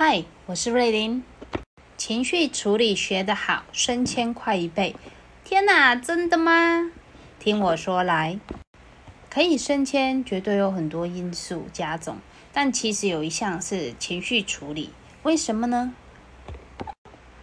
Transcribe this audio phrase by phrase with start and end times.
[0.00, 1.24] 嗨，我是瑞琳。
[1.96, 4.94] 情绪处理学得好，升迁快一倍。
[5.42, 6.92] 天哪，真的吗？
[7.40, 8.38] 听我说来，
[9.28, 12.18] 可以升迁，绝对有很多因素加总，
[12.52, 14.90] 但其实有一项是情绪处理。
[15.24, 15.92] 为什么呢？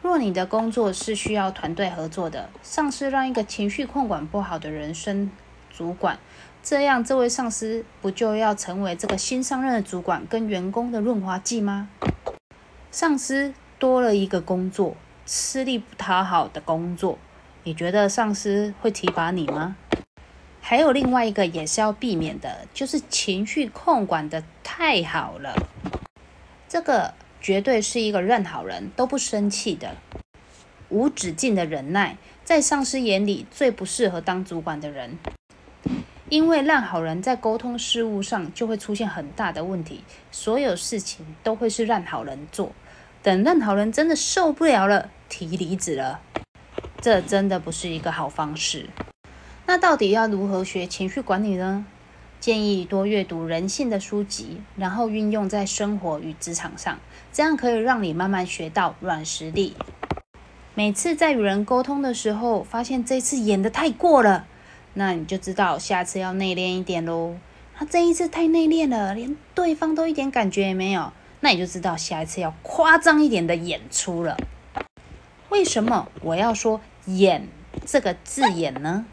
[0.00, 5.30] 若你的工作是需要团队合作的，上司让一个情绪控管不好的人升
[5.70, 6.18] 主管，
[6.62, 11.90] 这样这位上司不就要成为这个新上任的主管跟员工的润滑剂吗？
[12.90, 17.18] 上司多了一个工作，吃力不讨好的工作，
[17.64, 19.76] 你觉得上司会提拔你吗？
[20.60, 25.54] 还有另外一个也是要避免的，就是情绪控管的太好了，
[26.68, 27.14] 这个。
[27.40, 29.96] 绝对是一个任好人都不生气的，
[30.88, 35.16] 无止境的忍耐，在上司眼里最不适合当主管的人。
[36.30, 42.72] 因为烂好人在沟通事务上就会出现很大的问题，所有事情都会是烂好人做。
[43.22, 46.20] 等烂好人真的受不了了，提离职了，
[47.00, 48.90] 这真的不是一个好方式。
[49.66, 51.86] 那到底要如何学情绪管理呢？
[52.40, 56.98] 建议多阅读人性的书籍，然后运用在生活与职场上，
[57.32, 59.74] 这样可以让你慢慢学到软实力。
[60.74, 64.46] 每次在与人沟通的时候，发现这次演的太过了，
[64.98, 67.36] 那你就知道下次要内敛一点喽。
[67.72, 74.36] 他这一次太内敛了，连对方都一点感觉也没有，那你就知道下一次要夸张一点的演出了。
[75.50, 77.46] 为什么我要说“演”
[77.86, 79.06] 这个字眼呢？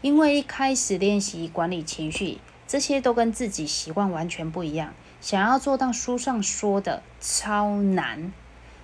[0.00, 8.32] 因为一开始练习管理情绪，这些都跟自己习惯完全不一样，想要做到书上说的超难，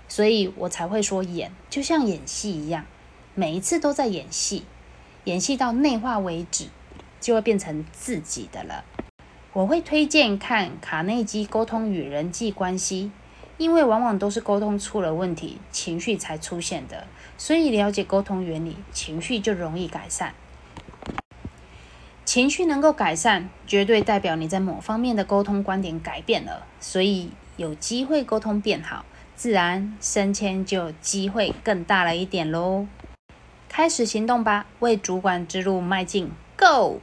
[0.06, 2.86] 所以我才会说演，就像演戏一样，
[3.34, 4.62] 每一次都在演戏，
[5.24, 6.66] 演戏到内化为止，
[7.20, 8.84] 就会变成自己的了。
[9.52, 13.10] 我会推荐看卡内基沟通与人际关系，
[13.56, 20.34] 因为往往都是沟通出了问题，情绪才出现的，所以了解沟通原理，情绪就容易改善。
[22.24, 32.86] 情绪能够改善，绝对代表你在某方面的沟通观点改变了，所以有机会沟通变好，自然升迁就机会更大了一点喽。
[33.78, 36.98] 开始行动吧，为主管之路迈进，Go！